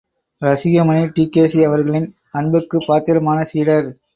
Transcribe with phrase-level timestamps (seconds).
[0.41, 2.09] Rasikamani TKC அவர்களின்
[2.31, 3.89] அன்புக்குப் பாத்திரமான சீடர்.